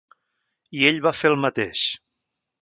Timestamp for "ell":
0.91-0.97